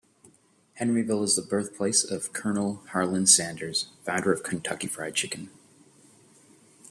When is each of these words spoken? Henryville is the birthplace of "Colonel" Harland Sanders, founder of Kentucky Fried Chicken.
Henryville 0.79 1.23
is 1.23 1.35
the 1.35 1.43
birthplace 1.43 2.03
of 2.03 2.33
"Colonel" 2.33 2.81
Harland 2.89 3.29
Sanders, 3.29 3.89
founder 4.03 4.33
of 4.33 4.41
Kentucky 4.41 4.87
Fried 4.87 5.13
Chicken. 5.13 5.51